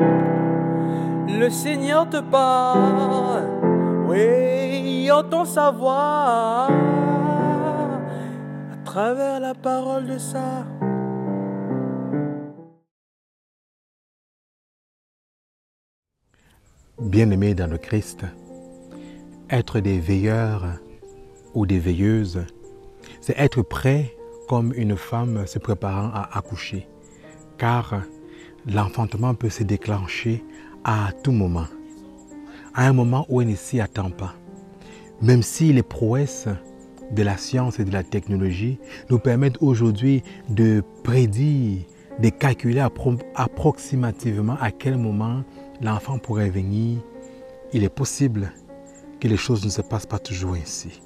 [0.00, 3.44] Le Seigneur te parle,
[4.08, 6.68] oui, entend sa voix
[8.72, 10.66] à travers la parole de ça.
[16.98, 18.24] Bien-aimés dans le Christ,
[19.48, 20.64] être des veilleurs
[21.54, 22.44] ou des veilleuses,
[23.20, 24.14] c'est être prêt
[24.48, 26.88] comme une femme se préparant à accoucher,
[27.56, 28.02] car
[28.66, 30.44] l'enfantement peut se déclencher
[30.84, 31.66] à tout moment,
[32.74, 34.34] à un moment où elle ne s'y attend pas.
[35.22, 36.48] Même si les prouesses
[37.10, 38.78] de la science et de la technologie
[39.10, 41.82] nous permettent aujourd'hui de prédire,
[42.18, 42.84] de calculer
[43.34, 45.42] approximativement à quel moment
[45.80, 46.98] l'enfant pourrait venir,
[47.72, 48.52] il est possible
[49.20, 51.00] que les choses ne se passent pas toujours ainsi.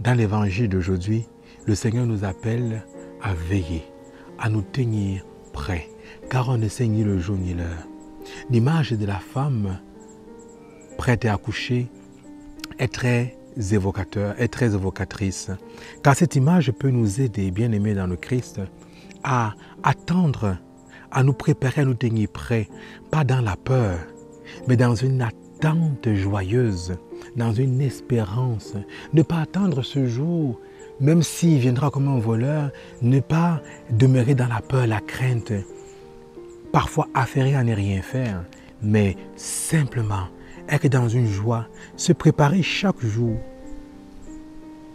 [0.00, 1.26] Dans l'évangile d'aujourd'hui,
[1.66, 2.84] le Seigneur nous appelle
[3.22, 3.84] à veiller,
[4.38, 5.88] à nous tenir prêts,
[6.30, 7.86] car on ne sait ni le jour ni l'heure.
[8.50, 9.78] L'image de la femme
[10.96, 11.88] prête à accoucher
[12.78, 13.36] est très
[13.70, 15.50] évocateur, est très évocatrice,
[16.02, 18.60] car cette image peut nous aider, bien aimés dans le Christ,
[19.22, 20.56] à attendre,
[21.10, 22.68] à nous préparer, à nous tenir prêts,
[23.10, 23.98] pas dans la peur,
[24.66, 26.96] mais dans une attente joyeuse,
[27.36, 28.74] dans une espérance.
[29.12, 30.60] Ne pas attendre ce jour,
[31.00, 32.70] même s'il viendra comme un voleur,
[33.02, 35.52] ne pas demeurer dans la peur, la crainte,
[36.74, 38.42] parfois affairé à ne rien faire,
[38.82, 40.26] mais simplement
[40.68, 43.36] être dans une joie, se préparer chaque jour,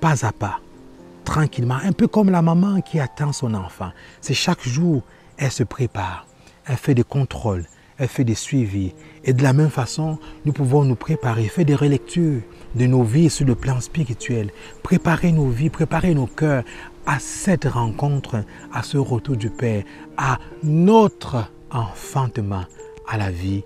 [0.00, 0.58] pas à pas,
[1.24, 3.92] tranquillement, un peu comme la maman qui attend son enfant.
[4.20, 5.04] C'est chaque jour,
[5.38, 6.26] elle se prépare,
[6.66, 7.66] elle fait des contrôles,
[7.98, 8.92] elle fait des suivis.
[9.22, 12.40] Et de la même façon, nous pouvons nous préparer, faire des relectures
[12.74, 14.50] de nos vies sur le plan spirituel,
[14.82, 16.64] préparer nos vies, préparer nos cœurs
[17.06, 19.84] à cette rencontre, à ce retour du Père,
[20.16, 22.64] à notre enfantement,
[23.06, 23.64] à la vie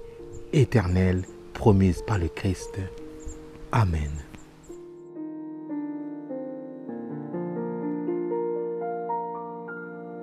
[0.52, 2.78] éternelle promise par le Christ.
[3.72, 4.10] Amen.